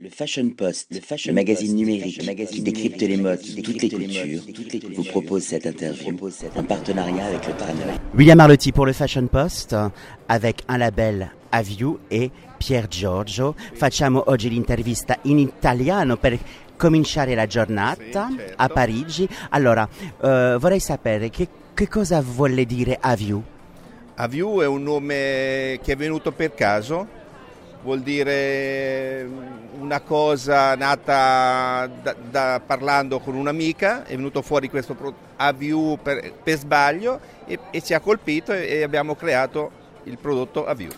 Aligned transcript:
Le 0.00 0.10
Fashion 0.10 0.50
Post, 0.50 0.92
le, 0.92 1.00
fashion 1.00 1.32
le 1.32 1.34
magazine 1.34 1.72
Post, 1.72 1.76
numérique 1.76 2.24
magazine 2.24 2.54
qui 2.54 2.62
décrypte 2.62 3.02
les 3.02 3.16
modes, 3.16 3.40
toutes 3.64 3.82
les 3.82 3.88
cultures, 3.88 4.42
vous 4.94 5.02
propose 5.02 5.42
cette 5.42 5.66
interview 5.66 6.16
en 6.54 6.62
partenariat 6.62 7.26
avec 7.26 7.44
le 7.48 7.52
Tramway. 7.54 7.98
William 8.14 8.38
Arlotti 8.38 8.70
pour 8.70 8.86
le 8.86 8.92
Fashion 8.92 9.26
Post 9.26 9.74
avec 10.28 10.62
un 10.68 10.78
label 10.78 11.32
Aviu 11.50 11.98
e 12.12 12.30
Pier 12.60 12.86
Giorgio. 12.86 13.56
Facciamo 13.74 14.22
oggi 14.30 14.48
l'intervista 14.48 15.18
in 15.22 15.40
italiano 15.40 16.16
per 16.16 16.38
cominciare 16.76 17.34
la 17.34 17.48
giornata 17.48 18.28
a 18.54 18.68
Parigi. 18.68 19.28
Allora, 19.50 19.88
eh, 20.22 20.56
vorrei 20.60 20.78
sapere 20.78 21.28
che, 21.28 21.48
che 21.74 21.88
cosa 21.88 22.20
vuole 22.20 22.64
dire 22.66 22.98
Aviu? 23.00 23.42
Aviu 24.14 24.60
è 24.60 24.66
un 24.66 24.84
nome 24.84 25.80
che 25.82 25.92
è 25.92 25.96
venuto 25.96 26.30
per 26.30 26.54
caso, 26.54 27.17
vuol 27.82 28.00
dire 28.00 29.28
una 29.78 30.00
cosa 30.00 30.74
nata 30.74 31.88
da, 32.02 32.14
da- 32.30 32.60
parlando 32.64 33.20
con 33.20 33.34
un'amica, 33.34 34.04
è 34.04 34.14
venuto 34.16 34.42
fuori 34.42 34.68
questo 34.68 34.96
Aviu 35.36 35.98
per, 36.02 36.32
per 36.42 36.58
sbaglio 36.58 37.20
e, 37.46 37.58
e 37.70 37.80
ci 37.82 37.94
ha 37.94 38.00
colpito 38.00 38.52
e, 38.52 38.66
e 38.66 38.82
abbiamo 38.82 39.14
creato 39.14 39.70
il 40.04 40.18
prodotto 40.18 40.66
Aviu. 40.66 40.90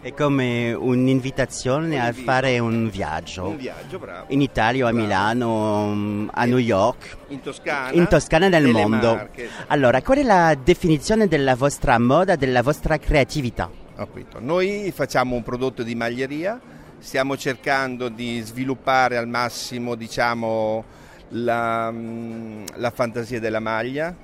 È 0.00 0.14
come 0.14 0.72
un'invitazione 0.72 2.00
a 2.00 2.06
invito. 2.10 2.22
fare 2.22 2.58
un 2.60 2.88
viaggio. 2.88 3.48
Un 3.48 3.56
viaggio, 3.56 3.98
bravo. 3.98 4.26
In 4.28 4.40
Italia 4.40 4.84
o 4.84 4.88
a 4.88 4.92
Bravo. 4.92 5.04
Milano, 5.04 5.92
mm, 5.92 6.28
a 6.32 6.44
New 6.44 6.58
York. 6.58 7.16
In 7.28 7.40
Toscana. 7.40 7.90
In 7.90 8.06
Toscana 8.06 8.48
nel 8.48 8.68
mondo. 8.68 9.14
Marche. 9.16 9.48
Allora, 9.66 10.00
qual 10.00 10.18
è 10.18 10.22
la 10.22 10.56
definizione 10.62 11.26
della 11.26 11.56
vostra 11.56 11.98
moda, 11.98 12.36
della 12.36 12.62
vostra 12.62 12.96
creatività? 12.96 13.68
Ho 13.98 14.06
capito. 14.06 14.38
Noi 14.38 14.92
facciamo 14.94 15.34
un 15.34 15.42
prodotto 15.42 15.82
di 15.82 15.96
maglieria, 15.96 16.60
stiamo 17.00 17.36
cercando 17.36 18.08
di 18.08 18.40
sviluppare 18.44 19.16
al 19.16 19.26
massimo 19.26 19.96
diciamo, 19.96 20.84
la, 21.30 21.90
mm, 21.90 22.66
la 22.76 22.90
fantasia 22.92 23.40
della 23.40 23.58
maglia, 23.58 24.14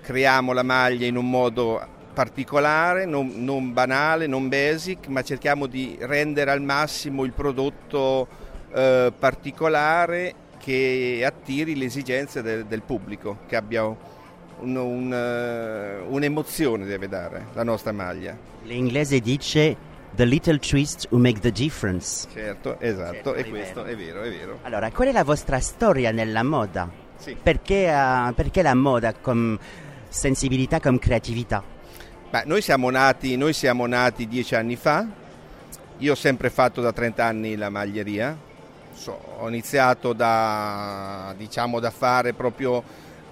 creiamo 0.00 0.52
la 0.52 0.64
maglia 0.64 1.06
in 1.06 1.16
un 1.16 1.30
modo 1.30 1.80
particolare, 2.12 3.04
non, 3.04 3.32
non 3.36 3.72
banale, 3.72 4.26
non 4.26 4.48
basic, 4.48 5.06
ma 5.06 5.22
cerchiamo 5.22 5.66
di 5.66 5.96
rendere 6.00 6.50
al 6.50 6.60
massimo 6.60 7.22
il 7.22 7.32
prodotto 7.32 8.26
eh, 8.74 9.12
particolare 9.16 10.34
che 10.58 11.22
attiri 11.24 11.76
le 11.76 11.84
esigenze 11.84 12.42
del, 12.42 12.64
del 12.64 12.82
pubblico, 12.82 13.38
che 13.46 13.54
abbia 13.54 13.96
un- 14.60 14.76
un, 14.76 15.12
eh, 15.12 16.00
un'emozione 16.08 16.84
deve 16.84 17.08
dare 17.08 17.46
la 17.54 17.62
nostra 17.64 17.92
maglia. 17.92 18.36
L'inglese 18.64 19.20
dice 19.20 19.88
The 20.12 20.24
little 20.24 20.58
twists 20.58 21.06
who 21.10 21.18
make 21.18 21.38
the 21.38 21.52
difference. 21.52 22.26
Certo, 22.32 22.80
esatto, 22.80 23.34
e 23.34 23.44
è 23.44 23.48
questo 23.48 23.84
vero. 23.84 23.92
è 23.92 23.96
vero, 23.96 24.22
è 24.22 24.28
vero. 24.30 24.58
Allora, 24.62 24.90
qual 24.90 25.08
è 25.08 25.12
la 25.12 25.22
vostra 25.22 25.60
storia 25.60 26.10
nella 26.10 26.42
moda? 26.42 26.90
Sì. 27.16 27.36
Perché, 27.40 27.86
eh, 27.86 28.32
perché 28.34 28.62
la 28.62 28.74
moda 28.74 29.14
con 29.14 29.56
sensibilità, 30.08 30.80
con 30.80 30.98
creatività? 30.98 31.62
Beh, 32.28 32.42
noi, 32.46 32.60
siamo 32.60 32.90
nati, 32.90 33.36
noi 33.36 33.52
siamo 33.52 33.86
nati 33.86 34.26
dieci 34.26 34.56
anni 34.56 34.74
fa, 34.74 35.06
io 35.98 36.12
ho 36.12 36.16
sempre 36.16 36.50
fatto 36.50 36.80
da 36.80 36.92
30 36.92 37.24
anni 37.24 37.54
la 37.56 37.70
maglieria, 37.70 38.36
So- 38.92 39.18
ho 39.38 39.48
iniziato 39.48 40.12
da, 40.12 41.32
diciamo, 41.36 41.78
da 41.78 41.90
fare 41.90 42.32
proprio 42.32 42.82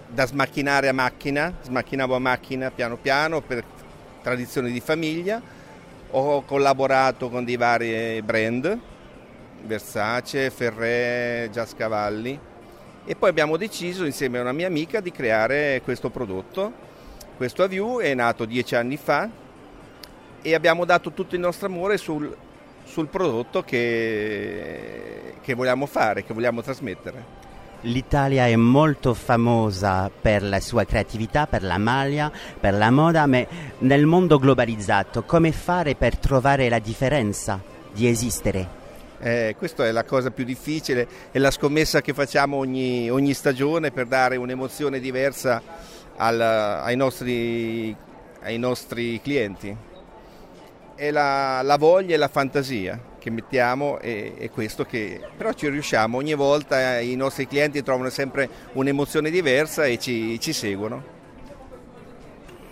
da 0.08 0.26
smacchinare 0.26 0.88
a 0.88 0.92
macchina, 0.92 1.52
smacchinavo 1.62 2.14
a 2.14 2.18
macchina 2.18 2.70
piano 2.70 2.96
piano 2.96 3.40
per 3.40 3.62
tradizioni 4.22 4.72
di 4.72 4.80
famiglia, 4.80 5.40
ho 6.10 6.42
collaborato 6.42 7.28
con 7.28 7.44
dei 7.44 7.56
vari 7.56 8.22
brand, 8.22 8.78
Versace, 9.64 10.50
Ferré, 10.50 11.48
Giascavalli 11.52 12.38
e 13.04 13.16
poi 13.16 13.28
abbiamo 13.30 13.56
deciso 13.56 14.04
insieme 14.04 14.38
a 14.38 14.42
una 14.42 14.52
mia 14.52 14.66
amica 14.66 15.00
di 15.00 15.10
creare 15.10 15.80
questo 15.82 16.10
prodotto. 16.10 16.86
Questo 17.36 17.62
Aviu 17.62 17.98
è 18.00 18.14
nato 18.14 18.44
dieci 18.44 18.74
anni 18.74 18.96
fa 18.96 19.28
e 20.42 20.54
abbiamo 20.54 20.84
dato 20.84 21.12
tutto 21.12 21.34
il 21.34 21.40
nostro 21.40 21.66
amore 21.66 21.96
sul, 21.96 22.34
sul 22.84 23.08
prodotto 23.08 23.62
che, 23.62 25.34
che 25.40 25.54
vogliamo 25.54 25.86
fare, 25.86 26.24
che 26.24 26.34
vogliamo 26.34 26.62
trasmettere. 26.62 27.47
L'Italia 27.82 28.46
è 28.46 28.56
molto 28.56 29.14
famosa 29.14 30.10
per 30.10 30.42
la 30.42 30.58
sua 30.58 30.84
creatività, 30.84 31.46
per 31.46 31.62
la 31.62 31.78
maglia, 31.78 32.30
per 32.58 32.74
la 32.74 32.90
moda, 32.90 33.24
ma 33.26 33.46
nel 33.78 34.04
mondo 34.04 34.40
globalizzato 34.40 35.22
come 35.22 35.52
fare 35.52 35.94
per 35.94 36.18
trovare 36.18 36.68
la 36.68 36.80
differenza 36.80 37.62
di 37.92 38.08
esistere? 38.08 38.76
Eh, 39.20 39.54
questa 39.56 39.86
è 39.86 39.92
la 39.92 40.02
cosa 40.02 40.32
più 40.32 40.44
difficile, 40.44 41.06
è 41.30 41.38
la 41.38 41.52
scommessa 41.52 42.00
che 42.00 42.12
facciamo 42.14 42.56
ogni, 42.56 43.10
ogni 43.10 43.32
stagione 43.32 43.92
per 43.92 44.06
dare 44.06 44.34
un'emozione 44.34 44.98
diversa 44.98 45.62
al- 46.16 46.40
ai, 46.40 46.96
nostri, 46.96 47.94
ai 48.42 48.58
nostri 48.58 49.20
clienti. 49.22 49.76
È 50.96 51.10
la, 51.12 51.62
la 51.62 51.76
voglia 51.76 52.14
e 52.14 52.18
la 52.18 52.28
fantasia 52.28 53.07
che 53.18 53.30
mettiamo 53.30 53.98
e 53.98 54.34
è 54.38 54.50
questo 54.50 54.84
che 54.84 55.20
però 55.36 55.52
ci 55.52 55.68
riusciamo 55.68 56.16
ogni 56.16 56.34
volta, 56.34 57.00
i 57.00 57.14
nostri 57.16 57.46
clienti 57.46 57.82
trovano 57.82 58.10
sempre 58.10 58.48
un'emozione 58.72 59.30
diversa 59.30 59.84
e 59.84 59.98
ci, 59.98 60.38
ci 60.40 60.52
seguono. 60.52 61.16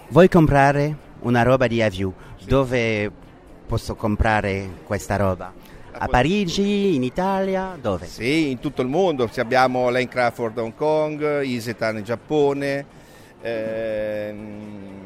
Vuoi 0.09 0.29
comprare 0.29 0.97
una 1.21 1.43
roba 1.43 1.67
di 1.67 1.83
Aviu? 1.83 2.13
Dove 2.45 3.11
posso 3.67 3.97
comprare 3.97 4.69
questa 4.85 5.17
roba? 5.17 5.53
A 5.99 6.09
Parigi, 6.09 6.95
in 6.95 7.03
Italia, 7.03 7.77
dove? 7.81 8.07
Sì, 8.07 8.51
in 8.51 8.61
tutto 8.61 8.83
il 8.83 8.89
mondo, 8.89 9.29
abbiamo 9.37 9.89
Lane 9.89 10.09
Crawford 10.09 10.59
a 10.59 10.63
Hong 10.63 10.75
Kong, 10.75 11.43
Isetan 11.43 11.97
in 11.97 12.05
Giappone, 12.05 12.85
ehm, 13.41 15.06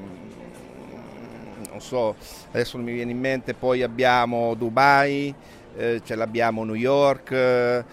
non 1.71 1.81
so, 1.81 2.15
adesso 2.51 2.77
non 2.77 2.87
mi 2.87 2.93
viene 2.93 3.11
in 3.13 3.19
mente, 3.19 3.55
poi 3.55 3.83
abbiamo 3.83 4.55
Dubai, 4.55 5.35
eh, 5.77 6.01
ce 6.05 6.15
l'abbiamo 6.15 6.65
New 6.65 6.75
York, 6.75 7.31
eh, 7.33 7.85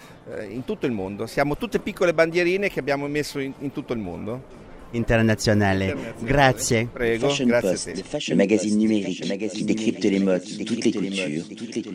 in 0.49 0.63
tutto 0.65 0.85
il 0.85 0.91
mondo. 0.91 1.25
Siamo 1.25 1.57
tutte 1.57 1.79
piccole 1.79 2.13
bandierine 2.13 2.69
che 2.69 2.79
abbiamo 2.79 3.07
messo 3.07 3.39
in, 3.39 3.53
in 3.59 3.71
tutto 3.71 3.93
il 3.93 3.99
mondo. 3.99 4.65
Internazionale. 4.91 5.85
Internazionale. 5.85 6.25
Grazie. 6.25 6.87
Prego, 6.91 7.27
Fashion 7.27 7.47
grazie 7.47 7.69
a 7.69 7.71
Post, 7.71 8.17
te. 8.17 8.31
le 8.31 8.35
magazine 8.35 8.77
numérique 8.77 9.49
qui 9.49 9.63
décrypte 9.65 10.09
les 10.09 10.19
modes, 10.19 10.43
toutes 10.65 10.85
les 10.85 10.91
cultures, 10.91 11.43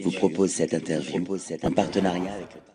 vous 0.03 0.13
propose 0.13 0.53
cette 0.53 0.75
interview 0.75 1.25
en 1.63 1.73
partenariat 1.73 2.33
avec. 2.35 2.72